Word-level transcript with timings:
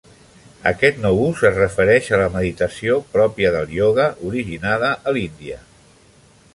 Aquest 0.69 0.95
nou 1.03 1.19
ús 1.25 1.43
es 1.49 1.59
refereix 1.59 2.09
a 2.11 2.19
la 2.21 2.31
meditació 2.37 2.97
pròpia 3.13 3.53
del 3.57 3.77
ioga, 3.77 4.09
originada 4.31 4.93
a 5.13 5.19
Índia. 5.27 5.65